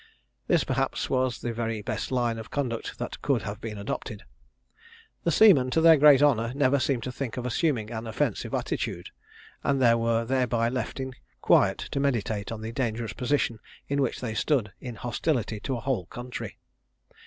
[0.47, 4.23] This, perhaps, was the very best line of conduct that could have been adopted.
[5.25, 9.11] The seamen, to their great honour, never seemed to think of assuming an offensive attitude,
[9.63, 14.33] and were thereby left in quiet to meditate on the dangerous position in which they
[14.33, 16.57] stood in hostility to a whole country.